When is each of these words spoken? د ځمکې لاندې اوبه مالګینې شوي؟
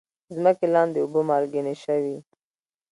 د 0.27 0.29
ځمکې 0.37 0.67
لاندې 0.75 0.99
اوبه 1.01 1.21
مالګینې 1.29 1.75
شوي؟ 1.83 2.17